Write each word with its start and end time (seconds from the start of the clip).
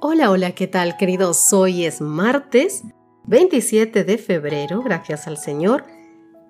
Hola, 0.00 0.30
hola, 0.30 0.52
¿qué 0.52 0.68
tal 0.68 0.96
queridos? 0.96 1.52
Hoy 1.52 1.84
es 1.84 2.00
martes 2.00 2.84
27 3.24 4.04
de 4.04 4.16
febrero, 4.16 4.80
gracias 4.80 5.26
al 5.26 5.38
Señor. 5.38 5.86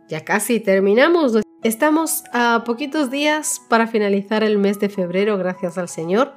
Ya 0.07 0.23
casi 0.23 0.61
terminamos. 0.61 1.33
Estamos 1.63 2.25
a 2.35 2.63
poquitos 2.67 3.11
días 3.11 3.63
para 3.71 3.87
finalizar 3.87 4.45
el 4.45 4.59
mes 4.59 4.79
de 4.81 4.91
febrero, 4.91 5.39
gracias 5.39 5.79
al 5.79 5.89
Señor, 5.89 6.35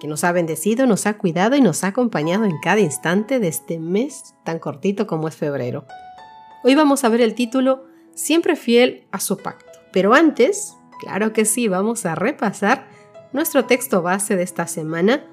que 0.00 0.08
nos 0.08 0.24
ha 0.24 0.32
bendecido, 0.32 0.84
nos 0.84 1.06
ha 1.06 1.16
cuidado 1.16 1.54
y 1.54 1.60
nos 1.60 1.84
ha 1.84 1.88
acompañado 1.88 2.44
en 2.44 2.58
cada 2.60 2.80
instante 2.80 3.38
de 3.38 3.46
este 3.46 3.78
mes 3.78 4.34
tan 4.42 4.58
cortito 4.58 5.06
como 5.06 5.28
es 5.28 5.36
febrero. 5.36 5.86
Hoy 6.64 6.74
vamos 6.74 7.04
a 7.04 7.08
ver 7.08 7.20
el 7.20 7.36
título 7.36 7.84
Siempre 8.16 8.56
fiel 8.56 9.06
a 9.12 9.20
su 9.20 9.36
pacto. 9.36 9.70
Pero 9.92 10.12
antes, 10.12 10.74
claro 10.98 11.32
que 11.32 11.44
sí, 11.44 11.68
vamos 11.68 12.04
a 12.04 12.16
repasar 12.16 12.88
nuestro 13.32 13.64
texto 13.66 14.02
base 14.02 14.34
de 14.34 14.42
esta 14.42 14.66
semana 14.66 15.24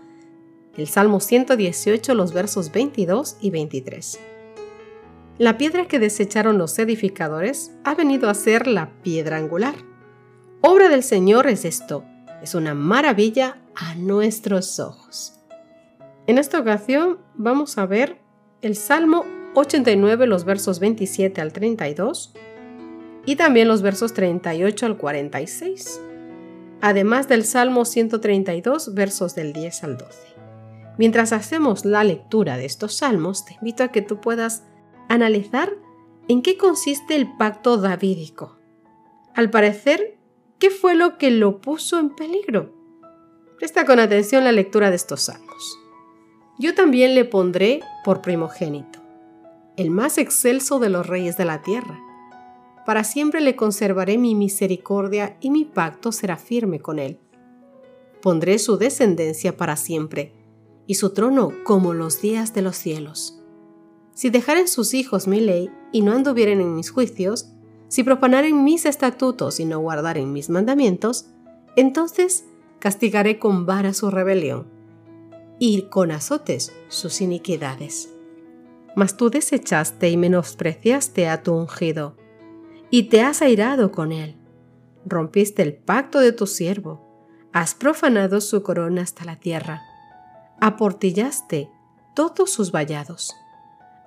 el 0.80 0.88
Salmo 0.88 1.19
118, 1.19 2.16
los 2.16 2.31
versos 2.31 2.72
22 2.72 3.35
y 3.41 3.52
23. 3.52 4.19
La 5.38 5.58
piedra 5.58 5.88
que 5.88 5.99
desecharon 5.99 6.58
los 6.58 6.80
edificadores 6.80 7.71
ha 7.83 7.95
venido 7.95 8.30
a 8.30 8.33
ser 8.33 8.66
la 8.66 8.89
piedra 9.02 9.38
angular. 9.38 9.75
Obra 10.61 10.88
del 10.88 11.03
Señor 11.03 11.47
es 11.47 11.66
esto, 11.66 12.05
es 12.41 12.55
una 12.55 12.73
maravilla 12.73 13.58
a 13.75 13.95
nuestros 13.95 14.80
ojos. 14.80 15.33
En 16.27 16.38
esta 16.38 16.59
ocasión 16.59 17.19
vamos 17.36 17.77
a 17.77 17.86
ver 17.86 18.17
el 18.61 18.75
Salmo 18.75 19.25
89, 19.55 20.27
los 20.27 20.45
versos 20.45 20.80
27 20.80 21.41
al 21.41 21.52
32 21.52 22.33
y 23.25 23.36
también 23.36 23.67
los 23.67 23.81
versos 23.81 24.14
38 24.14 24.86
al 24.86 24.97
46, 24.97 26.02
además 26.80 27.27
del 27.27 27.43
Salmo 27.43 27.83
132, 27.83 28.93
versos 28.93 29.36
del 29.36 29.52
10 29.52 29.83
al 29.83 29.97
12. 29.97 30.38
Mientras 31.00 31.31
hacemos 31.31 31.86
la 31.86 32.03
lectura 32.03 32.58
de 32.58 32.66
estos 32.66 32.97
salmos, 32.97 33.45
te 33.45 33.53
invito 33.53 33.86
a 33.86 33.88
que 33.88 34.02
tú 34.02 34.19
puedas 34.19 34.66
analizar 35.08 35.72
en 36.28 36.42
qué 36.42 36.58
consiste 36.58 37.16
el 37.16 37.38
pacto 37.38 37.78
davídico. 37.78 38.58
Al 39.33 39.50
parecer, 39.50 40.17
¿qué 40.59 40.70
fue 40.70 40.95
lo 40.95 41.17
que 41.17 41.31
lo 41.31 41.61
puso 41.61 42.00
en 42.00 42.09
peligro? 42.09 42.75
Presta 43.58 43.86
con 43.86 44.02
atención 44.02 44.44
la 44.44 44.52
lectura 44.52 44.89
de 44.89 44.97
estos 44.97 45.22
salmos. 45.22 45.80
Yo 46.59 46.75
también 46.75 47.16
le 47.16 47.23
pondré 47.23 47.80
por 48.03 48.22
primogénito, 48.22 49.00
el 49.77 49.92
más 49.92 50.17
excelso 50.17 50.80
de 50.80 50.89
los 50.89 51.08
reyes 51.08 51.38
de 51.38 51.45
la 51.45 51.61
tierra. 51.61 51.97
Para 52.86 53.05
siempre 53.05 53.39
le 53.39 53.55
conservaré 53.55 54.17
mi 54.17 54.36
misericordia 54.36 55.38
y 55.39 55.50
mi 55.50 55.64
pacto 55.64 56.11
será 56.11 56.36
firme 56.36 56.81
con 56.81 57.00
él. 57.00 57.20
Pondré 58.22 58.59
su 58.59 58.77
descendencia 58.77 59.55
para 59.55 59.77
siempre 59.77 60.33
y 60.89 60.95
su 60.95 61.11
trono 61.11 61.51
como 61.63 61.93
los 61.93 62.19
días 62.19 62.55
de 62.55 62.63
los 62.63 62.75
cielos. 62.75 63.39
Si 64.15 64.31
dejaren 64.31 64.67
sus 64.67 64.95
hijos 64.95 65.27
mi 65.27 65.39
ley 65.39 65.69
y 65.91 66.02
no 66.02 66.14
anduvieren 66.14 66.61
en 66.61 66.75
mis 66.75 66.89
juicios, 66.89 67.52
si 67.89 68.02
profanaren 68.03 68.64
mis 68.64 68.87
estatutos 68.87 69.59
y 69.59 69.65
no 69.65 69.77
guardaren 69.77 70.33
mis 70.33 70.49
mandamientos, 70.49 71.27
entonces 71.75 72.45
castigaré 72.80 73.37
con 73.37 73.67
vara 73.67 73.93
su 73.93 74.09
rebelión 74.09 74.65
y 75.59 75.83
con 75.83 76.09
azotes 76.09 76.73
sus 76.87 77.21
iniquidades. 77.21 78.09
Mas 78.95 79.15
tú 79.15 79.30
desechaste 79.30 80.09
y 80.09 80.17
menospreciaste 80.17 81.30
a 81.30 81.43
tu 81.43 81.53
ungido, 81.53 82.15
y 82.89 83.03
te 83.09 83.21
has 83.21 83.43
airado 83.43 83.91
con 83.91 84.11
él. 84.11 84.37
Rompiste 85.05 85.61
el 85.61 85.75
pacto 85.75 86.19
de 86.19 86.31
tu 86.31 86.47
siervo, 86.47 86.99
has 87.53 87.75
profanado 87.75 88.41
su 88.41 88.64
corona 88.64 89.03
hasta 89.03 89.23
la 89.23 89.39
tierra 89.39 89.83
aportillaste 90.61 91.70
todos 92.15 92.52
sus 92.52 92.71
vallados. 92.71 93.36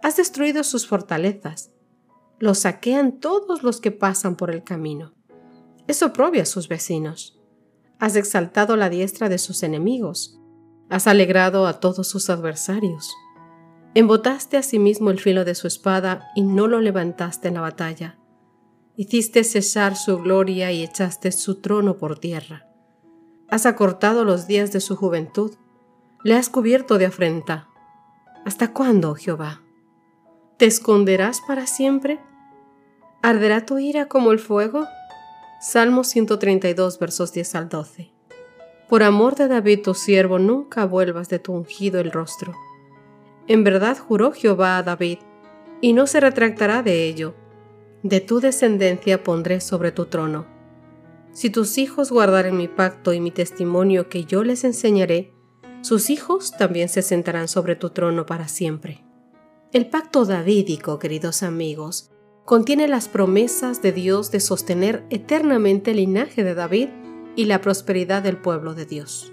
Has 0.03 0.17
destruido 0.17 0.65
sus 0.65 0.87
fortalezas. 0.87 1.71
Los 2.39 2.61
saquean 2.61 3.21
todos 3.21 3.63
los 3.63 3.81
que 3.81 3.93
pasan 3.93 4.37
por 4.37 4.51
el 4.51 4.65
camino. 4.65 5.15
Es 5.87 6.03
oprobio 6.03 6.43
a 6.43 6.47
sus 6.47 6.69
vecinos. 6.69 7.41
Has 7.99 8.17
exaltado 8.17 8.77
la 8.77 8.91
diestra 8.91 9.29
de 9.29 9.39
sus 9.39 9.63
enemigos. 9.63 10.39
Has 10.91 11.07
alegrado 11.07 11.67
a 11.67 11.81
todos 11.81 12.09
sus 12.09 12.31
adversarios. 12.31 13.15
Embotaste 13.95 14.57
a 14.57 14.63
sí 14.63 14.79
mismo 14.79 15.11
el 15.11 15.21
filo 15.21 15.45
de 15.45 15.55
su 15.55 15.67
espada 15.67 16.31
y 16.35 16.43
no 16.43 16.67
lo 16.67 16.81
levantaste 16.81 17.49
en 17.49 17.55
la 17.55 17.61
batalla. 17.61 18.19
Hiciste 18.97 19.45
cesar 19.45 19.97
su 19.97 20.19
gloria 20.19 20.73
y 20.73 20.83
echaste 20.83 21.33
su 21.33 21.61
trono 21.61 21.97
por 21.97 22.19
tierra. 22.19 22.67
Has 23.49 23.67
acortado 23.67 24.25
los 24.25 24.47
días 24.47 24.73
de 24.73 24.81
su 24.81 24.97
juventud 24.97 25.53
le 26.25 26.35
has 26.37 26.49
cubierto 26.49 26.99
de 26.99 27.07
afrenta. 27.07 27.69
¿Hasta 28.45 28.73
cuándo, 28.73 29.15
Jehová? 29.15 29.61
¿Te 30.57 30.67
esconderás 30.67 31.41
para 31.41 31.67
siempre? 31.67 32.21
¿Arderá 33.23 33.67
tu 33.67 33.79
ira 33.79 34.07
como 34.07 34.31
el 34.31 34.39
fuego? 34.39 34.87
Salmo 35.61 36.05
132, 36.05 36.99
versos 36.99 37.33
10 37.33 37.55
al 37.57 37.69
12. 37.69 38.13
Por 38.89 39.03
amor 39.03 39.35
de 39.35 39.49
David 39.49 39.83
tu 39.83 39.95
siervo, 39.95 40.39
nunca 40.39 40.85
vuelvas 40.85 41.29
de 41.29 41.39
tu 41.39 41.53
ungido 41.53 41.99
el 41.99 42.13
rostro. 42.13 42.55
En 43.49 43.65
verdad 43.65 43.99
juró 43.99 44.33
Jehová 44.33 44.79
a 44.79 44.83
David, 44.83 45.19
y 45.81 45.93
no 45.93 46.07
se 46.07 46.21
retractará 46.21 46.83
de 46.83 47.09
ello. 47.09 47.35
De 48.05 48.21
tu 48.21 48.39
descendencia 48.39 49.25
pondré 49.25 49.61
sobre 49.61 49.91
tu 49.91 50.07
trono. 50.07 50.47
Si 51.33 51.51
tus 51.51 51.79
hijos 51.79 52.13
guardaren 52.13 52.57
mi 52.57 52.69
pacto 52.69 53.13
y 53.13 53.21
mi 53.21 53.33
testimonio 53.33 54.09
que 54.09 54.25
yo 54.25 54.45
les 54.45 54.63
enseñaré, 54.63 55.33
sus 55.83 56.11
hijos 56.11 56.53
también 56.57 56.89
se 56.89 57.03
sentarán 57.03 57.49
sobre 57.49 57.75
tu 57.77 57.91
trono 57.91 58.25
para 58.25 58.47
siempre. 58.47 59.05
El 59.73 59.89
pacto 59.89 60.25
davídico, 60.25 60.99
queridos 60.99 61.43
amigos, 61.43 62.11
contiene 62.45 62.87
las 62.87 63.09
promesas 63.09 63.83
de 63.83 63.91
Dios 63.91 64.31
de 64.31 64.39
sostener 64.39 65.05
eternamente 65.11 65.91
el 65.91 65.99
linaje 65.99 66.45
de 66.45 66.55
David 66.55 66.89
y 67.35 67.47
la 67.47 67.61
prosperidad 67.61 68.23
del 68.23 68.37
pueblo 68.37 68.75
de 68.75 68.87
Dios. 68.87 69.33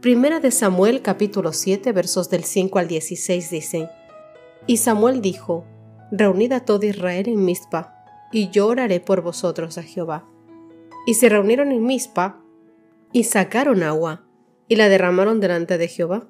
Primera 0.00 0.38
de 0.38 0.52
Samuel 0.52 1.02
capítulo 1.02 1.52
7 1.52 1.90
versos 1.92 2.30
del 2.30 2.44
5 2.44 2.78
al 2.78 2.88
16 2.88 3.50
dicen, 3.50 3.88
Y 4.66 4.76
Samuel 4.76 5.20
dijo, 5.20 5.64
Reunid 6.12 6.52
a 6.52 6.60
todo 6.60 6.86
Israel 6.86 7.28
en 7.28 7.44
Mizpa, 7.44 8.04
y 8.30 8.50
yo 8.50 8.68
oraré 8.68 9.00
por 9.00 9.22
vosotros 9.22 9.78
a 9.78 9.82
Jehová. 9.82 10.28
Y 11.06 11.14
se 11.14 11.28
reunieron 11.28 11.72
en 11.72 11.84
Mizpa, 11.84 12.40
y 13.12 13.24
sacaron 13.24 13.82
agua, 13.82 14.24
y 14.72 14.74
la 14.74 14.88
derramaron 14.88 15.38
delante 15.38 15.76
de 15.76 15.86
Jehová. 15.86 16.26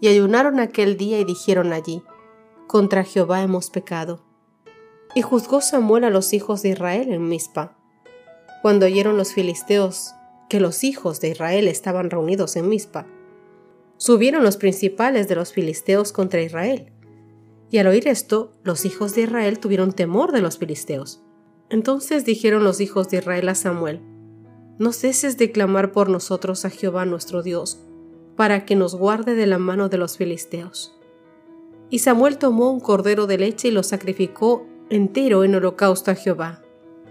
Y 0.00 0.08
ayunaron 0.08 0.60
aquel 0.60 0.96
día 0.96 1.20
y 1.20 1.24
dijeron 1.24 1.74
allí, 1.74 2.02
Contra 2.66 3.04
Jehová 3.04 3.42
hemos 3.42 3.68
pecado. 3.68 4.24
Y 5.14 5.20
juzgó 5.20 5.60
Samuel 5.60 6.04
a 6.04 6.10
los 6.10 6.32
hijos 6.32 6.62
de 6.62 6.70
Israel 6.70 7.12
en 7.12 7.28
Mizpa. 7.28 7.76
Cuando 8.62 8.86
oyeron 8.86 9.18
los 9.18 9.34
filisteos 9.34 10.12
que 10.48 10.58
los 10.58 10.84
hijos 10.84 11.20
de 11.20 11.28
Israel 11.28 11.68
estaban 11.68 12.08
reunidos 12.08 12.56
en 12.56 12.66
Mizpa, 12.66 13.06
subieron 13.98 14.42
los 14.42 14.56
principales 14.56 15.28
de 15.28 15.34
los 15.34 15.52
filisteos 15.52 16.12
contra 16.12 16.40
Israel. 16.40 16.94
Y 17.70 17.76
al 17.76 17.88
oír 17.88 18.08
esto, 18.08 18.54
los 18.64 18.86
hijos 18.86 19.14
de 19.14 19.20
Israel 19.24 19.58
tuvieron 19.58 19.92
temor 19.92 20.32
de 20.32 20.40
los 20.40 20.56
filisteos. 20.56 21.20
Entonces 21.68 22.24
dijeron 22.24 22.64
los 22.64 22.80
hijos 22.80 23.10
de 23.10 23.18
Israel 23.18 23.50
a 23.50 23.54
Samuel, 23.54 24.00
no 24.78 24.92
ceses 24.92 25.38
de 25.38 25.52
clamar 25.52 25.92
por 25.92 26.08
nosotros 26.10 26.64
a 26.64 26.70
Jehová 26.70 27.06
nuestro 27.06 27.42
Dios, 27.42 27.80
para 28.36 28.66
que 28.66 28.76
nos 28.76 28.94
guarde 28.94 29.34
de 29.34 29.46
la 29.46 29.58
mano 29.58 29.88
de 29.88 29.96
los 29.96 30.18
filisteos. 30.18 30.94
Y 31.88 32.00
Samuel 32.00 32.36
tomó 32.36 32.70
un 32.70 32.80
cordero 32.80 33.26
de 33.26 33.38
leche 33.38 33.68
y 33.68 33.70
lo 33.70 33.82
sacrificó 33.82 34.66
entero 34.90 35.44
en 35.44 35.54
holocausto 35.54 36.10
a 36.10 36.14
Jehová. 36.14 36.62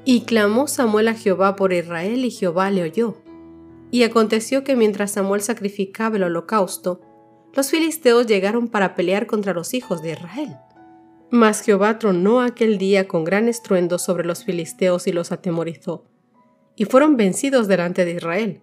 Y 0.03 0.21
clamó 0.21 0.67
Samuel 0.67 1.07
a 1.07 1.15
Jehová 1.15 1.55
por 1.55 1.73
Israel 1.73 2.25
y 2.25 2.29
Jehová 2.29 2.69
le 2.69 2.83
oyó. 2.83 3.17
Y 3.89 4.03
aconteció 4.03 4.63
que 4.63 4.75
mientras 4.75 5.11
Samuel 5.11 5.41
sacrificaba 5.41 6.17
el 6.17 6.23
holocausto, 6.23 7.01
los 7.53 7.71
filisteos 7.71 8.27
llegaron 8.27 8.67
para 8.67 8.93
pelear 8.93 9.25
contra 9.25 9.53
los 9.53 9.73
hijos 9.73 10.03
de 10.03 10.11
Israel. 10.11 10.57
Mas 11.31 11.61
Jehová 11.61 11.97
tronó 11.97 12.41
aquel 12.41 12.77
día 12.77 13.07
con 13.07 13.23
gran 13.23 13.47
estruendo 13.47 13.97
sobre 13.97 14.25
los 14.25 14.43
filisteos 14.43 15.07
y 15.07 15.13
los 15.13 15.31
atemorizó 15.31 16.05
y 16.75 16.85
fueron 16.85 17.17
vencidos 17.17 17.67
delante 17.67 18.05
de 18.05 18.13
Israel. 18.13 18.61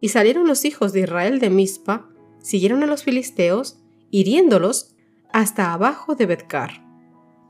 Y 0.00 0.10
salieron 0.10 0.46
los 0.46 0.64
hijos 0.64 0.92
de 0.92 1.00
Israel 1.00 1.38
de 1.38 1.50
Mizpa, 1.50 2.08
siguieron 2.38 2.82
a 2.82 2.86
los 2.86 3.02
filisteos 3.02 3.78
hiriéndolos 4.10 4.94
hasta 5.32 5.72
abajo 5.72 6.14
de 6.14 6.26
Betcar. 6.26 6.84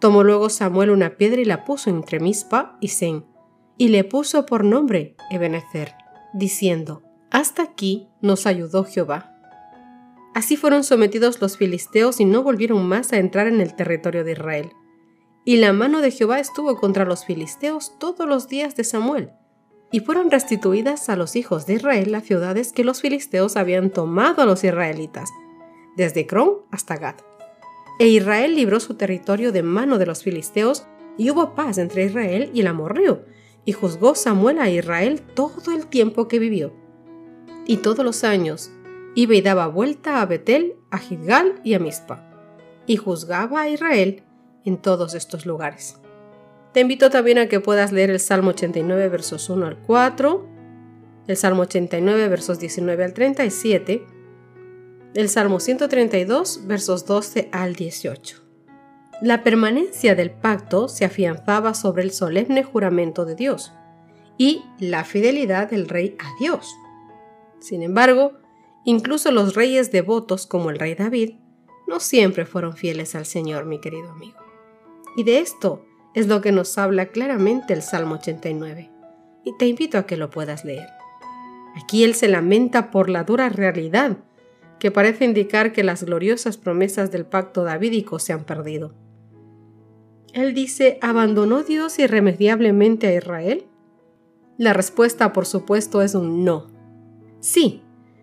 Tomó 0.01 0.25
luego 0.25 0.51
Samuel 0.51 0.91
una 0.91 1.17
piedra 1.17 1.41
y 1.41 1.45
la 1.45 1.65
puso 1.65 1.91
entre 1.91 2.21
Mispa 2.21 2.77
y 2.81 2.89
Sen, 2.89 3.25
y 3.79 3.89
le 3.89 4.05
puso 4.05 4.47
por 4.47 4.65
nombre 4.65 5.17
Ebenezer, 5.31 5.95
diciendo, 6.35 7.03
Hasta 7.31 7.63
aquí 7.63 8.09
nos 8.21 8.47
ayudó 8.47 8.85
Jehová. 8.85 9.33
Así 10.35 10.57
fueron 10.57 10.85
sometidos 10.85 11.41
los 11.41 11.57
filisteos 11.57 12.21
y 12.21 12.27
no 12.27 12.43
volvieron 12.43 12.87
más 12.87 13.13
a 13.13 13.17
entrar 13.17 13.47
en 13.47 13.61
el 13.61 13.75
territorio 13.75 14.23
de 14.23 14.33
Israel. 14.33 14.71
Y 15.45 15.57
la 15.57 15.73
mano 15.73 16.01
de 16.01 16.11
Jehová 16.11 16.41
estuvo 16.41 16.77
contra 16.77 17.05
los 17.05 17.25
filisteos 17.25 17.99
todos 17.99 18.29
los 18.29 18.49
días 18.49 18.77
de 18.77 18.85
Samuel, 18.85 19.31
y 19.91 20.01
fueron 20.01 20.31
restituidas 20.31 21.09
a 21.09 21.17
los 21.17 21.37
hijos 21.37 21.67
de 21.67 21.75
Israel 21.75 22.13
las 22.13 22.25
ciudades 22.25 22.73
que 22.73 22.85
los 22.85 23.01
filisteos 23.01 23.57
habían 23.57 23.91
tomado 23.91 24.43
a 24.43 24.47
los 24.47 24.65
israelitas, 24.65 25.31
desde 25.97 26.27
Cron 26.27 26.63
hasta 26.71 26.97
Gad. 26.97 27.17
E 27.99 28.09
Israel 28.09 28.55
libró 28.55 28.81
su 28.81 28.95
territorio 28.95 29.53
de 29.53 29.63
mano 29.63 29.99
de 29.99 30.07
los 30.07 30.23
filisteos, 30.23 30.87
y 31.19 31.31
hubo 31.31 31.55
paz 31.55 31.79
entre 31.79 32.05
Israel 32.05 32.51
y 32.53 32.61
el 32.61 32.67
amorreo, 32.67 33.25
y 33.65 33.73
juzgó 33.73 34.15
Samuel 34.15 34.59
a 34.59 34.69
Israel 34.69 35.23
todo 35.23 35.75
el 35.75 35.87
tiempo 35.87 36.29
que 36.29 36.39
vivió. 36.39 36.75
Y 37.67 37.79
todos 37.79 38.05
los 38.05 38.23
años 38.23 38.71
iba 39.15 39.35
y 39.35 39.41
daba 39.41 39.67
vuelta 39.67 40.21
a 40.21 40.27
Betel, 40.27 40.77
a 40.91 40.99
Gilgal 40.99 41.61
y 41.65 41.73
a 41.75 41.79
Mizpa, 41.79 42.31
y 42.87 42.97
juzgaba 42.97 43.63
a 43.63 43.69
Israel 43.69 44.23
en 44.65 44.77
todos 44.77 45.15
estos 45.15 45.47
lugares. 45.47 45.99
Te 46.77 46.83
invito 46.83 47.09
también 47.09 47.39
a 47.39 47.49
que 47.49 47.59
puedas 47.59 47.91
leer 47.91 48.11
el 48.11 48.21
Salmo 48.21 48.51
89 48.51 49.09
versos 49.09 49.49
1 49.49 49.67
al 49.67 49.79
4, 49.79 50.47
el 51.27 51.37
Salmo 51.39 51.63
89 51.63 52.29
versos 52.29 52.59
19 52.59 53.03
al 53.03 53.15
37, 53.15 54.05
el 55.15 55.29
Salmo 55.31 55.59
132 55.59 56.67
versos 56.67 57.07
12 57.07 57.49
al 57.51 57.77
18. 57.77 58.43
La 59.23 59.43
permanencia 59.43 60.15
del 60.15 60.31
pacto 60.31 60.89
se 60.89 61.07
afianzaba 61.07 61.73
sobre 61.73 62.03
el 62.03 62.11
solemne 62.11 62.63
juramento 62.63 63.25
de 63.25 63.37
Dios 63.37 63.73
y 64.37 64.63
la 64.79 65.05
fidelidad 65.05 65.71
del 65.71 65.89
rey 65.89 66.15
a 66.19 66.29
Dios. 66.39 66.77
Sin 67.59 67.83
embargo, 67.83 68.33
incluso 68.85 69.31
los 69.31 69.55
reyes 69.55 69.93
devotos 69.93 70.47
como 70.47 70.69
el 70.69 70.79
rey 70.79 70.95
David 70.95 71.37
no 71.89 72.01
siempre 72.01 72.45
fueron 72.45 72.77
fieles 72.77 73.15
al 73.15 73.25
Señor, 73.25 73.65
mi 73.65 73.81
querido 73.81 74.11
amigo. 74.11 74.41
Y 75.17 75.25
de 75.25 75.39
esto 75.39 75.83
es 76.17 76.29
lo 76.29 76.41
que 76.41 76.51
nos 76.51 76.79
habla 76.79 77.09
claramente 77.09 77.75
el 77.75 77.83
Salmo 77.83 78.15
89, 78.15 78.91
y 79.45 79.57
te 79.59 79.67
invito 79.67 79.99
a 79.99 80.07
que 80.07 80.17
lo 80.17 80.31
puedas 80.31 80.65
leer. 80.65 80.89
Aquí 81.77 82.05
él 82.05 82.15
se 82.15 82.27
lamenta 82.27 82.91
por 82.91 83.11
la 83.11 83.23
dura 83.23 83.51
realidad 83.51 84.17
que 84.79 84.91
parece 84.91 85.27
indicar 85.27 85.73
que 85.73 85.85
las 85.85 86.05
gloriosas 86.05 86.57
promesas 86.57 87.11
del 87.11 87.27
pacto 87.27 87.65
davídico 87.65 88.19
se 88.19 88.33
han 88.33 88.45
perdido. 88.45 88.95
Él 90.33 90.55
dice, 90.55 90.99
¿abandonó 91.03 91.63
Dios 91.63 91.99
irremediablemente 91.99 93.09
a 93.09 93.15
Israel? 93.15 93.67
La 94.57 94.73
respuesta, 94.73 95.35
por 95.35 95.45
supuesto, 95.45 96.01
es 96.01 96.15
un 96.15 96.47
no. 96.47 96.71
Sí, 97.41 97.83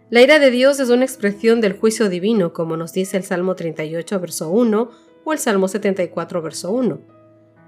la 0.10 0.24
ira 0.24 0.40
de 0.40 0.50
Dios 0.50 0.80
es 0.80 0.90
una 0.90 1.06
expresión 1.06 1.62
del 1.62 1.78
juicio 1.78 2.10
divino, 2.10 2.54
como 2.54 2.76
nos 2.76 2.92
dice 2.92 3.18
el 3.18 3.24
Salmo 3.24 3.54
38, 3.54 4.20
verso 4.20 4.50
1 4.50 4.90
o 5.26 5.34
el 5.34 5.38
Salmo 5.38 5.68
74, 5.68 6.42
verso 6.42 6.72
1 6.72 7.13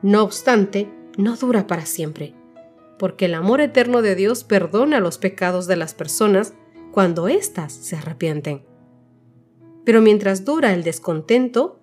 no 0.02 0.24
obstante, 0.24 0.90
no 1.18 1.36
dura 1.36 1.68
para 1.68 1.86
siempre, 1.86 2.34
porque 3.00 3.26
el 3.26 3.34
amor 3.34 3.62
eterno 3.62 4.02
de 4.02 4.16
Dios 4.16 4.44
perdona 4.44 5.00
los 5.00 5.18
pecados 5.18 5.68
de 5.68 5.76
las 5.76 5.94
personas 5.94 6.54
cuando 6.92 7.28
éstas 7.28 7.74
se 7.74 7.96
arrepienten. 7.96 8.66
Pero 9.84 10.02
mientras 10.02 10.46
dura 10.46 10.74
el 10.74 10.84
descontento 10.84 11.80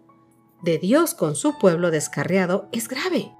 de 0.62 0.78
Dios 0.78 1.14
con 1.14 1.34
su 1.34 1.58
pueblo 1.58 1.90
descarriado, 1.90 2.68
es 2.72 2.88
grave. 2.88 3.32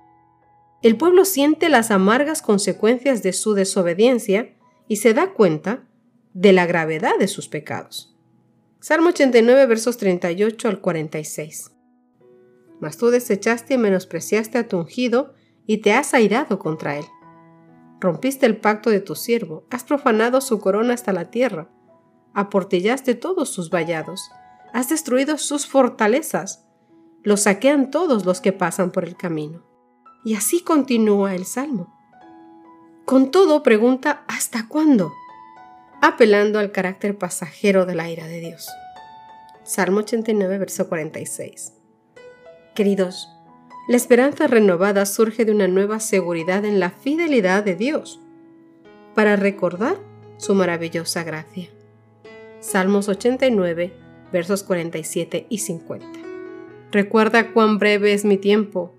El 0.83 0.97
pueblo 0.97 1.25
siente 1.25 1.69
las 1.69 1.91
amargas 1.91 2.43
consecuencias 2.43 3.23
de 3.23 3.33
su 3.33 3.55
desobediencia 3.55 4.55
y 4.89 4.97
se 4.97 5.15
da 5.15 5.33
cuenta 5.33 5.85
de 6.35 6.53
la 6.53 6.67
gravedad 6.67 7.19
de 7.19 7.29
sus 7.29 7.49
pecados. 7.49 8.17
Salmo 8.81 9.11
89 9.11 9.67
versos 9.67 9.97
38 9.97 10.69
al 10.69 10.81
46 10.81 11.73
mas 12.83 12.99
tú 12.99 13.11
desechaste 13.11 13.75
y 13.75 13.79
menospreciaste 13.79 14.59
a 14.59 14.67
tu 14.67 14.77
ungido 14.77 15.35
y 15.67 15.79
te 15.79 15.93
has 15.93 16.15
airado 16.15 16.59
contra 16.59 16.99
él. 16.99 17.05
Rompiste 18.01 18.45
el 18.45 18.57
pacto 18.57 18.91
de 18.91 18.99
tu 18.99 19.15
siervo, 19.15 19.65
has 19.71 19.85
profanado 19.85 20.41
su 20.41 20.59
corona 20.59 20.93
hasta 20.93 21.13
la 21.13 21.31
tierra, 21.31 21.71
aportillaste 22.35 23.15
todos 23.15 23.51
sus 23.51 23.71
vallados, 23.71 24.33
has 24.73 24.89
destruido 24.89 25.39
sus 25.39 25.69
fortalezas, 25.69 26.67
los 27.23 27.43
saquean 27.43 27.93
todos 27.93 28.27
los 28.27 28.41
que 28.41 28.53
pasan 28.53 28.91
por 28.91 29.05
el 29.05 29.17
camino. 29.17 29.63
Y 30.25 30.35
así 30.35 30.61
continúa 30.61 31.37
el 31.37 31.45
salmo. 31.45 31.97
Con 33.05 33.31
todo 33.31 33.63
pregunta 33.63 34.25
¿hasta 34.27 34.67
cuándo? 34.67 35.13
apelando 36.01 36.59
al 36.59 36.73
carácter 36.73 37.17
pasajero 37.17 37.87
de 37.87 37.95
la 37.95 38.11
ira 38.11 38.27
de 38.27 38.41
Dios. 38.41 38.69
Salmo 39.63 39.99
89, 39.99 40.59
verso 40.59 40.89
46. 40.89 41.75
Queridos, 42.75 43.29
la 43.87 43.97
esperanza 43.97 44.47
renovada 44.47 45.05
surge 45.05 45.45
de 45.45 45.53
una 45.53 45.69
nueva 45.69 46.01
seguridad 46.01 46.65
en 46.65 46.81
la 46.81 46.91
fidelidad 46.91 47.63
de 47.63 47.77
Dios 47.77 48.19
para 49.15 49.37
recordar 49.37 49.99
su 50.39 50.55
maravillosa 50.55 51.23
gracia. 51.23 51.69
Salmos 52.61 53.11
89, 53.11 53.93
versos 54.33 54.63
47 54.63 55.47
y 55.51 55.59
50. 55.59 56.07
Recuerda 56.93 57.53
cuán 57.53 57.79
breve 57.79 58.15
es 58.15 58.25
mi 58.25 58.39
tiempo. 58.39 58.95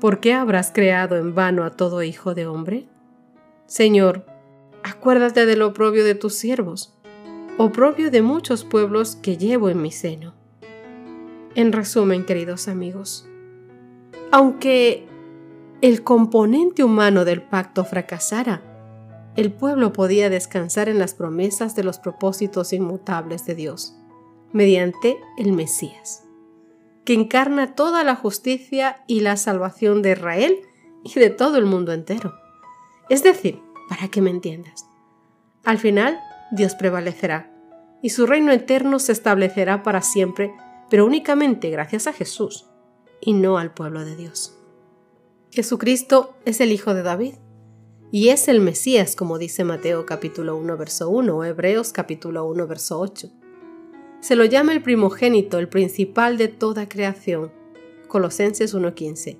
¿Por 0.00 0.20
qué 0.20 0.32
habrás 0.32 0.72
creado 0.72 1.18
en 1.18 1.34
vano 1.34 1.64
a 1.64 1.76
todo 1.76 2.02
hijo 2.02 2.34
de 2.34 2.46
hombre? 2.46 2.88
Señor, 3.66 4.24
acuérdate 4.82 5.44
del 5.44 5.60
oprobio 5.60 6.04
de 6.04 6.14
tus 6.14 6.36
siervos, 6.36 6.98
oprobio 7.58 8.10
de 8.10 8.22
muchos 8.22 8.64
pueblos 8.64 9.14
que 9.14 9.36
llevo 9.36 9.68
en 9.68 9.82
mi 9.82 9.90
seno. 9.90 10.37
En 11.54 11.72
resumen, 11.72 12.24
queridos 12.24 12.68
amigos, 12.68 13.26
aunque 14.30 15.06
el 15.80 16.02
componente 16.04 16.84
humano 16.84 17.24
del 17.24 17.42
pacto 17.42 17.84
fracasara, 17.84 18.62
el 19.36 19.52
pueblo 19.52 19.92
podía 19.92 20.30
descansar 20.30 20.88
en 20.88 20.98
las 20.98 21.14
promesas 21.14 21.74
de 21.74 21.84
los 21.84 21.98
propósitos 21.98 22.72
inmutables 22.72 23.46
de 23.46 23.54
Dios, 23.54 23.96
mediante 24.52 25.16
el 25.38 25.52
Mesías, 25.52 26.24
que 27.04 27.14
encarna 27.14 27.74
toda 27.74 28.04
la 28.04 28.16
justicia 28.16 29.02
y 29.06 29.20
la 29.20 29.36
salvación 29.36 30.02
de 30.02 30.12
Israel 30.12 30.58
y 31.04 31.18
de 31.18 31.30
todo 31.30 31.56
el 31.56 31.64
mundo 31.64 31.92
entero. 31.92 32.34
Es 33.08 33.22
decir, 33.22 33.60
para 33.88 34.08
que 34.08 34.20
me 34.20 34.30
entiendas, 34.30 34.86
al 35.64 35.78
final 35.78 36.18
Dios 36.50 36.74
prevalecerá 36.74 37.50
y 38.02 38.10
su 38.10 38.26
reino 38.26 38.52
eterno 38.52 38.98
se 38.98 39.12
establecerá 39.12 39.82
para 39.82 40.02
siempre 40.02 40.52
pero 40.90 41.06
únicamente 41.06 41.70
gracias 41.70 42.06
a 42.06 42.12
Jesús 42.12 42.66
y 43.20 43.32
no 43.32 43.58
al 43.58 43.74
pueblo 43.74 44.04
de 44.04 44.16
Dios. 44.16 44.58
Jesucristo 45.50 46.34
es 46.44 46.60
el 46.60 46.72
Hijo 46.72 46.94
de 46.94 47.02
David 47.02 47.34
y 48.10 48.28
es 48.30 48.48
el 48.48 48.60
Mesías, 48.60 49.16
como 49.16 49.38
dice 49.38 49.64
Mateo 49.64 50.06
capítulo 50.06 50.56
1 50.56 50.76
verso 50.76 51.10
1 51.10 51.36
o 51.36 51.44
Hebreos 51.44 51.92
capítulo 51.92 52.46
1 52.46 52.66
verso 52.66 53.00
8. 53.00 53.30
Se 54.20 54.34
lo 54.34 54.44
llama 54.44 54.72
el 54.72 54.82
primogénito, 54.82 55.58
el 55.58 55.68
principal 55.68 56.38
de 56.38 56.48
toda 56.48 56.88
creación. 56.88 57.52
Colosenses 58.08 58.74
1.15. 58.74 59.38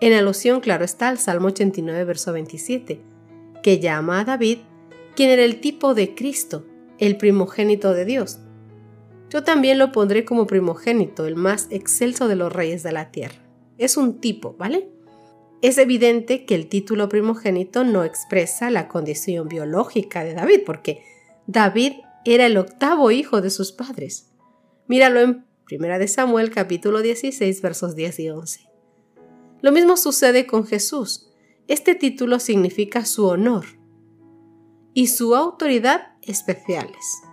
En 0.00 0.12
alusión, 0.12 0.60
claro 0.60 0.84
está, 0.84 1.08
al 1.08 1.18
Salmo 1.18 1.48
89 1.48 2.04
verso 2.04 2.32
27, 2.32 3.00
que 3.62 3.80
llama 3.80 4.20
a 4.20 4.24
David, 4.24 4.58
quien 5.16 5.30
era 5.30 5.42
el 5.42 5.60
tipo 5.60 5.94
de 5.94 6.14
Cristo, 6.14 6.66
el 6.98 7.16
primogénito 7.16 7.92
de 7.92 8.04
Dios, 8.04 8.40
yo 9.34 9.42
también 9.42 9.78
lo 9.78 9.90
pondré 9.90 10.24
como 10.24 10.46
primogénito, 10.46 11.26
el 11.26 11.34
más 11.34 11.66
excelso 11.70 12.28
de 12.28 12.36
los 12.36 12.52
reyes 12.52 12.84
de 12.84 12.92
la 12.92 13.10
tierra. 13.10 13.34
Es 13.78 13.96
un 13.96 14.20
tipo, 14.20 14.54
¿vale? 14.56 14.88
Es 15.60 15.76
evidente 15.78 16.44
que 16.44 16.54
el 16.54 16.68
título 16.68 17.08
primogénito 17.08 17.82
no 17.82 18.04
expresa 18.04 18.70
la 18.70 18.86
condición 18.86 19.48
biológica 19.48 20.22
de 20.22 20.34
David, 20.34 20.60
porque 20.64 21.02
David 21.48 21.94
era 22.24 22.46
el 22.46 22.56
octavo 22.56 23.10
hijo 23.10 23.40
de 23.40 23.50
sus 23.50 23.72
padres. 23.72 24.30
Míralo 24.86 25.18
en 25.18 25.44
1 25.68 26.06
Samuel 26.06 26.52
capítulo 26.52 27.02
16 27.02 27.60
versos 27.60 27.96
10 27.96 28.20
y 28.20 28.30
11. 28.30 28.60
Lo 29.62 29.72
mismo 29.72 29.96
sucede 29.96 30.46
con 30.46 30.64
Jesús. 30.64 31.32
Este 31.66 31.96
título 31.96 32.38
significa 32.38 33.04
su 33.04 33.26
honor 33.26 33.64
y 34.92 35.08
su 35.08 35.34
autoridad 35.34 36.12
especiales. 36.22 37.24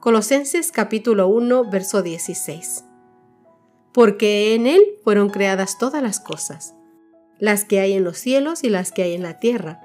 Colosenses 0.00 0.72
capítulo 0.72 1.28
1, 1.28 1.70
verso 1.70 2.00
16. 2.00 2.86
Porque 3.92 4.54
en 4.54 4.66
Él 4.66 4.80
fueron 5.04 5.28
creadas 5.28 5.76
todas 5.76 6.02
las 6.02 6.20
cosas, 6.20 6.74
las 7.38 7.66
que 7.66 7.80
hay 7.80 7.92
en 7.92 8.04
los 8.04 8.16
cielos 8.16 8.64
y 8.64 8.70
las 8.70 8.92
que 8.92 9.02
hay 9.02 9.12
en 9.12 9.22
la 9.22 9.38
tierra, 9.40 9.82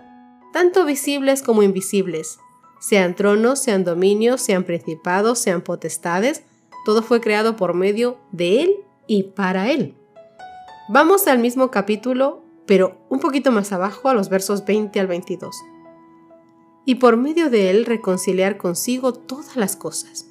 tanto 0.53 0.85
visibles 0.85 1.41
como 1.41 1.63
invisibles, 1.63 2.39
sean 2.79 3.13
tronos, 3.13 3.61
sean 3.61 3.83
dominios, 3.83 4.39
sean 4.39 4.63
principados, 4.63 5.39
sean 5.39 5.61
potestades, 5.61 6.43
Todo 6.85 7.01
fue 7.01 7.19
creado 7.19 7.57
por 7.57 7.73
medio 7.73 8.17
de 8.31 8.61
Él 8.61 8.75
y 9.07 9.23
para 9.23 9.69
Él. 9.69 9.95
Vamos 10.87 11.27
al 11.27 11.39
mismo 11.39 11.71
capítulo, 11.71 12.41
pero 12.65 13.01
un 13.09 13.19
poquito 13.19 13.51
más 13.51 13.73
abajo, 13.73 14.07
a 14.07 14.13
los 14.13 14.29
versos 14.29 14.63
20 14.63 14.97
al 14.97 15.07
22. 15.07 15.53
Y 16.85 16.95
por 16.95 17.17
medio 17.17 17.49
de 17.49 17.71
Él 17.71 17.85
reconciliar 17.85 18.57
consigo 18.57 19.13
todas 19.13 19.55
las 19.55 19.75
cosas, 19.75 20.27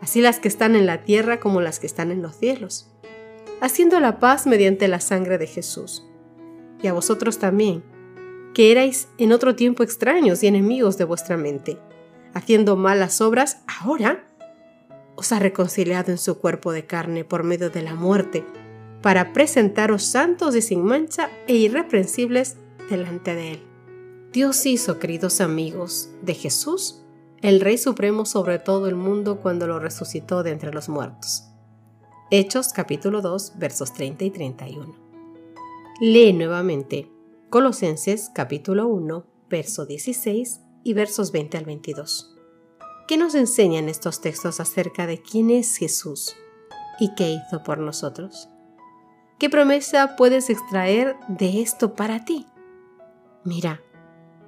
así 0.00 0.20
las 0.22 0.40
que 0.40 0.48
están 0.48 0.74
en 0.74 0.86
la 0.86 1.04
tierra 1.04 1.38
como 1.38 1.60
las 1.60 1.78
que 1.78 1.86
están 1.86 2.10
en 2.10 2.22
los 2.22 2.36
cielos, 2.36 2.90
haciendo 3.60 4.00
la 4.00 4.18
paz 4.18 4.46
mediante 4.46 4.88
la 4.88 5.00
sangre 5.00 5.38
de 5.38 5.46
Jesús. 5.46 6.06
Y 6.82 6.88
a 6.88 6.92
vosotros 6.92 7.38
también, 7.38 7.84
que 8.54 8.72
erais 8.72 9.08
en 9.18 9.32
otro 9.32 9.54
tiempo 9.54 9.82
extraños 9.82 10.42
y 10.42 10.46
enemigos 10.46 10.98
de 10.98 11.04
vuestra 11.04 11.36
mente, 11.36 11.78
haciendo 12.34 12.76
malas 12.76 13.20
obras, 13.20 13.58
ahora 13.66 14.24
os 15.14 15.30
ha 15.32 15.38
reconciliado 15.38 16.10
en 16.10 16.18
su 16.18 16.38
cuerpo 16.38 16.72
de 16.72 16.86
carne 16.86 17.24
por 17.24 17.44
medio 17.44 17.70
de 17.70 17.82
la 17.82 17.94
muerte, 17.94 18.44
para 19.02 19.32
presentaros 19.32 20.04
santos 20.04 20.56
y 20.56 20.62
sin 20.62 20.82
mancha 20.82 21.28
e 21.46 21.54
irreprensibles 21.54 22.56
delante 22.88 23.34
de 23.34 23.52
Él. 23.52 23.71
Dios 24.32 24.64
hizo, 24.64 24.98
queridos 24.98 25.42
amigos, 25.42 26.08
de 26.22 26.32
Jesús 26.32 27.02
el 27.42 27.60
Rey 27.60 27.76
Supremo 27.76 28.24
sobre 28.24 28.58
todo 28.58 28.86
el 28.86 28.94
mundo 28.94 29.40
cuando 29.42 29.66
lo 29.66 29.78
resucitó 29.78 30.42
de 30.42 30.52
entre 30.52 30.72
los 30.72 30.88
muertos. 30.88 31.48
Hechos 32.30 32.72
capítulo 32.72 33.20
2 33.20 33.58
versos 33.58 33.92
30 33.92 34.24
y 34.24 34.30
31. 34.30 34.94
Lee 36.00 36.32
nuevamente 36.32 37.10
Colosenses 37.50 38.30
capítulo 38.34 38.86
1 38.86 39.26
verso 39.50 39.84
16 39.84 40.60
y 40.82 40.94
versos 40.94 41.30
20 41.30 41.58
al 41.58 41.64
22. 41.66 42.34
¿Qué 43.06 43.18
nos 43.18 43.34
enseñan 43.34 43.90
estos 43.90 44.22
textos 44.22 44.60
acerca 44.60 45.06
de 45.06 45.20
quién 45.20 45.50
es 45.50 45.76
Jesús 45.76 46.34
y 46.98 47.14
qué 47.16 47.32
hizo 47.32 47.62
por 47.62 47.76
nosotros? 47.76 48.48
¿Qué 49.38 49.50
promesa 49.50 50.16
puedes 50.16 50.48
extraer 50.48 51.16
de 51.28 51.60
esto 51.60 51.94
para 51.94 52.24
ti? 52.24 52.46
Mira, 53.44 53.82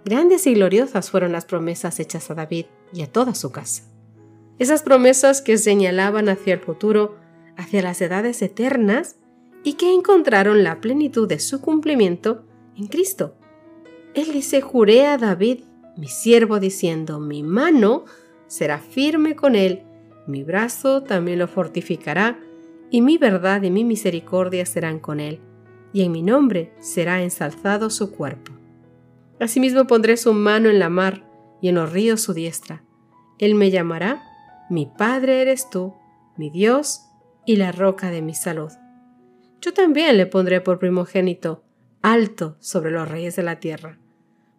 grandes 0.04 0.46
y 0.46 0.54
gloriosas 0.54 1.10
fueron 1.10 1.32
las 1.32 1.44
promesas 1.44 1.98
hechas 2.00 2.30
a 2.30 2.34
David 2.34 2.66
y 2.92 3.02
a 3.02 3.10
toda 3.10 3.34
su 3.34 3.50
casa. 3.50 3.84
Esas 4.58 4.82
promesas 4.82 5.42
que 5.42 5.58
señalaban 5.58 6.28
hacia 6.28 6.54
el 6.54 6.60
futuro, 6.60 7.16
hacia 7.56 7.82
las 7.82 8.00
edades 8.00 8.40
eternas, 8.42 9.16
y 9.64 9.74
que 9.74 9.92
encontraron 9.92 10.62
la 10.62 10.80
plenitud 10.80 11.26
de 11.26 11.40
su 11.40 11.60
cumplimiento 11.60 12.44
en 12.76 12.86
Cristo. 12.86 13.34
Él 14.14 14.32
dice, 14.32 14.60
juré 14.60 15.06
a 15.06 15.18
David, 15.18 15.60
mi 15.96 16.06
siervo, 16.06 16.60
diciendo, 16.60 17.18
mi 17.18 17.42
mano 17.42 18.04
será 18.46 18.78
firme 18.78 19.34
con 19.34 19.56
él, 19.56 19.82
mi 20.26 20.44
brazo 20.44 21.02
también 21.02 21.38
lo 21.38 21.48
fortificará, 21.48 22.38
y 22.90 23.00
mi 23.00 23.18
verdad 23.18 23.62
y 23.62 23.70
mi 23.70 23.84
misericordia 23.84 24.66
serán 24.66 25.00
con 25.00 25.18
él, 25.18 25.40
y 25.92 26.02
en 26.02 26.12
mi 26.12 26.22
nombre 26.22 26.74
será 26.80 27.22
ensalzado 27.22 27.90
su 27.90 28.12
cuerpo. 28.12 28.52
Asimismo 29.40 29.86
pondré 29.86 30.16
su 30.16 30.32
mano 30.32 30.68
en 30.68 30.78
la 30.78 30.88
mar, 30.88 31.24
y 31.64 31.68
en 31.68 31.76
los 31.76 31.90
ríos 31.92 32.20
su 32.20 32.34
diestra. 32.34 32.84
Él 33.38 33.54
me 33.54 33.70
llamará, 33.70 34.22
mi 34.68 34.84
Padre 34.84 35.40
eres 35.40 35.70
tú, 35.70 35.94
mi 36.36 36.50
Dios 36.50 37.00
y 37.46 37.56
la 37.56 37.72
roca 37.72 38.10
de 38.10 38.20
mi 38.20 38.34
salud. 38.34 38.70
Yo 39.62 39.72
también 39.72 40.18
le 40.18 40.26
pondré 40.26 40.60
por 40.60 40.78
primogénito, 40.78 41.64
alto 42.02 42.56
sobre 42.60 42.90
los 42.90 43.08
reyes 43.08 43.34
de 43.36 43.44
la 43.44 43.60
tierra. 43.60 43.98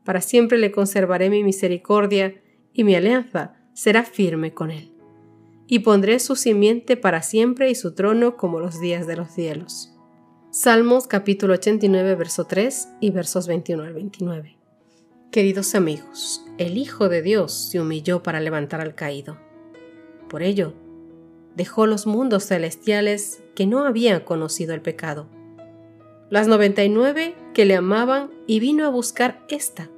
Para 0.03 0.19
siempre 0.19 0.57
le 0.57 0.71
conservaré 0.71 1.29
mi 1.29 1.43
misericordia 1.43 2.41
y 2.73 2.83
mi 2.83 2.95
alianza 2.95 3.55
será 3.73 4.03
firme 4.03 4.55
con 4.55 4.71
él. 4.71 4.91
Y 5.67 5.79
pondré 5.79 6.19
su 6.19 6.35
simiente 6.35 6.97
para 6.97 7.21
siempre 7.21 7.69
y 7.69 7.75
su 7.75 7.93
trono 7.93 8.35
como 8.35 8.59
los 8.59 8.79
días 8.79 9.05
de 9.05 9.15
los 9.15 9.29
cielos. 9.29 9.93
Salmos 10.49 11.05
capítulo 11.05 11.53
89, 11.53 12.15
verso 12.15 12.45
3 12.45 12.87
y 12.99 13.11
versos 13.11 13.45
21 13.45 13.83
al 13.83 13.93
29. 13.93 14.64
Queridos 15.35 15.75
amigos, 15.75 16.45
el 16.57 16.77
Hijo 16.77 17.09
de 17.09 17.21
Dios 17.21 17.51
se 17.51 17.81
humilló 17.81 18.23
para 18.23 18.39
levantar 18.39 18.79
al 18.79 18.95
caído. 18.95 19.37
Por 20.29 20.41
ello, 20.43 20.73
dejó 21.57 21.87
los 21.87 22.07
mundos 22.07 22.45
celestiales 22.45 23.43
que 23.53 23.65
no 23.65 23.83
habían 23.83 24.21
conocido 24.21 24.73
el 24.73 24.79
pecado, 24.79 25.27
las 26.29 26.47
99 26.47 27.35
que 27.53 27.65
le 27.65 27.75
amaban 27.75 28.31
y 28.47 28.61
vino 28.61 28.85
a 28.85 28.89
buscar 28.89 29.45
esta, 29.49 29.89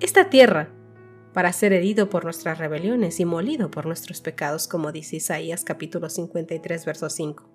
esta 0.00 0.28
tierra 0.28 0.68
para 1.32 1.54
ser 1.54 1.72
herido 1.72 2.10
por 2.10 2.24
nuestras 2.24 2.58
rebeliones 2.58 3.18
y 3.18 3.24
molido 3.24 3.70
por 3.70 3.86
nuestros 3.86 4.20
pecados, 4.20 4.68
como 4.68 4.92
dice 4.92 5.16
Isaías 5.16 5.64
capítulo 5.64 6.10
53, 6.10 6.84
verso 6.84 7.08
5. 7.08 7.48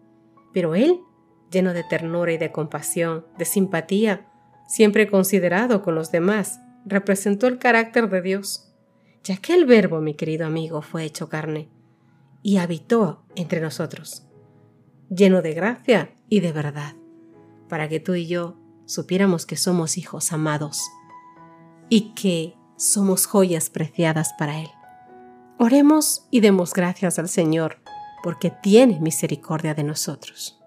Pero 0.54 0.74
Él, 0.74 1.02
lleno 1.52 1.74
de 1.74 1.84
ternura 1.84 2.32
y 2.34 2.40
de 2.40 2.52
compasión, 2.52 3.28
de 3.38 3.46
simpatía, 3.46 4.28
siempre 4.68 5.08
considerado 5.08 5.84
con 5.84 5.94
los 5.94 6.12
demás, 6.12 6.60
representó 6.86 7.48
el 7.48 7.58
carácter 7.58 8.10
de 8.10 8.22
Dios, 8.22 8.74
ya 9.24 9.38
que 9.38 9.54
el 9.54 9.66
verbo, 9.66 10.02
mi 10.02 10.16
querido 10.16 10.46
amigo, 10.46 10.82
fue 10.82 11.04
hecho 11.04 11.30
carne 11.30 11.70
y 12.44 12.58
habitó 12.58 13.24
entre 13.36 13.62
nosotros, 13.62 14.24
lleno 15.10 15.42
de 15.42 15.54
gracia 15.54 16.14
y 16.28 16.40
de 16.40 16.52
verdad, 16.52 16.96
para 17.70 17.88
que 17.88 18.00
tú 18.00 18.16
y 18.16 18.28
yo 18.28 18.58
supiéramos 18.86 19.46
que 19.46 19.58
somos 19.58 19.98
hijos 19.98 20.32
amados 20.32 20.82
y 21.90 22.14
que 22.14 22.56
somos 22.78 23.28
joyas 23.28 23.70
preciadas 23.70 24.34
para 24.38 24.60
Él. 24.60 24.70
Oremos 25.60 26.28
y 26.32 26.40
demos 26.40 26.74
gracias 26.74 27.20
al 27.20 27.30
Señor, 27.30 27.78
porque 28.24 28.52
tiene 28.52 29.00
misericordia 29.00 29.74
de 29.74 29.84
nosotros. 29.84 30.60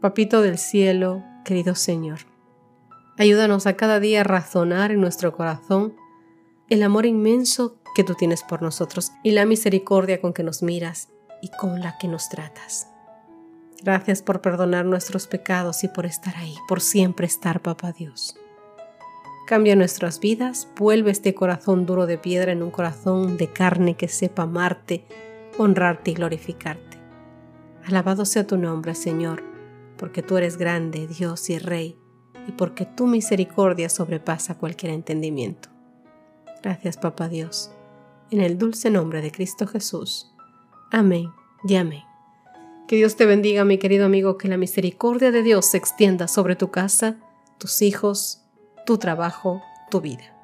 Papito 0.00 0.40
del 0.40 0.58
cielo, 0.58 1.22
querido 1.44 1.74
Señor, 1.74 2.20
ayúdanos 3.18 3.66
a 3.66 3.76
cada 3.76 4.00
día 4.00 4.20
a 4.20 4.24
razonar 4.24 4.90
en 4.90 5.00
nuestro 5.00 5.32
corazón 5.32 5.94
el 6.68 6.82
amor 6.82 7.06
inmenso 7.06 7.76
que 7.94 8.04
tú 8.04 8.14
tienes 8.14 8.42
por 8.42 8.62
nosotros 8.62 9.12
y 9.22 9.32
la 9.32 9.44
misericordia 9.44 10.20
con 10.20 10.32
que 10.32 10.42
nos 10.42 10.62
miras 10.62 11.08
y 11.42 11.50
con 11.50 11.80
la 11.80 11.98
que 11.98 12.08
nos 12.08 12.28
tratas. 12.28 12.88
Gracias 13.82 14.22
por 14.22 14.40
perdonar 14.40 14.84
nuestros 14.84 15.26
pecados 15.26 15.82
y 15.84 15.88
por 15.88 16.06
estar 16.06 16.36
ahí, 16.36 16.54
por 16.68 16.80
siempre 16.80 17.26
estar, 17.26 17.60
Papá 17.60 17.92
Dios. 17.92 18.36
Cambia 19.46 19.74
nuestras 19.74 20.20
vidas, 20.20 20.68
vuelve 20.78 21.10
este 21.10 21.34
corazón 21.34 21.84
duro 21.84 22.06
de 22.06 22.16
piedra 22.16 22.52
en 22.52 22.62
un 22.62 22.70
corazón 22.70 23.36
de 23.36 23.48
carne 23.48 23.96
que 23.96 24.06
sepa 24.06 24.44
amarte, 24.44 25.04
honrarte 25.58 26.12
y 26.12 26.14
glorificarte. 26.14 26.98
Alabado 27.84 28.24
sea 28.24 28.46
tu 28.46 28.56
nombre, 28.56 28.94
Señor, 28.94 29.42
porque 29.98 30.22
tú 30.22 30.36
eres 30.36 30.56
grande, 30.56 31.08
Dios 31.08 31.50
y 31.50 31.58
Rey, 31.58 31.98
y 32.46 32.52
porque 32.52 32.86
tu 32.86 33.06
misericordia 33.06 33.88
sobrepasa 33.88 34.56
cualquier 34.56 34.92
entendimiento. 34.92 35.68
Gracias, 36.62 36.96
Papá 36.96 37.28
Dios, 37.28 37.70
en 38.30 38.40
el 38.40 38.58
dulce 38.58 38.90
nombre 38.90 39.20
de 39.20 39.32
Cristo 39.32 39.66
Jesús. 39.66 40.32
Amén 40.90 41.30
y 41.64 41.76
amén. 41.76 42.02
Que 42.86 42.96
Dios 42.96 43.16
te 43.16 43.26
bendiga, 43.26 43.64
mi 43.64 43.78
querido 43.78 44.06
amigo, 44.06 44.38
que 44.38 44.48
la 44.48 44.56
misericordia 44.56 45.30
de 45.30 45.42
Dios 45.42 45.66
se 45.66 45.76
extienda 45.76 46.28
sobre 46.28 46.56
tu 46.56 46.70
casa, 46.70 47.16
tus 47.58 47.82
hijos, 47.82 48.42
tu 48.86 48.98
trabajo, 48.98 49.62
tu 49.90 50.00
vida. 50.00 50.36